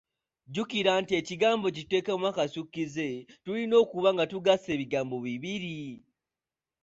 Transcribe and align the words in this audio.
Jjukira 0.47 0.91
nti 1.01 1.13
ekigambo 1.19 1.65
kye 1.67 1.73
tuteekamu 1.77 2.25
akasukkize, 2.31 3.09
tulina 3.43 3.75
okuba 3.83 4.09
nga 4.15 4.23
tugasse 4.31 4.69
ebigambo 4.73 5.15
bibiri. 5.25 5.79